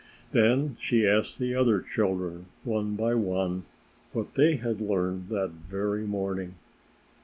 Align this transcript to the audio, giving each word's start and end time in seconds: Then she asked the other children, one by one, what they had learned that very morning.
Then 0.31 0.77
she 0.81 1.05
asked 1.07 1.37
the 1.37 1.53
other 1.53 1.79
children, 1.79 2.47
one 2.63 2.95
by 2.95 3.13
one, 3.13 3.65
what 4.13 4.33
they 4.33 4.55
had 4.55 4.81
learned 4.81 5.29
that 5.29 5.51
very 5.51 6.07
morning. 6.07 6.55